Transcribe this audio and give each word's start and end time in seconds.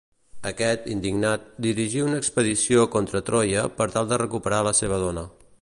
Aquest, 0.51 0.87
indignat, 0.95 1.43
dirigí 1.67 2.01
una 2.05 2.21
expedició 2.23 2.89
contra 2.97 3.25
Troia 3.31 3.69
per 3.79 3.91
tal 3.97 4.13
de 4.15 4.23
recuperar 4.27 4.67
la 4.71 4.77
seva 4.83 5.03
dona. 5.09 5.33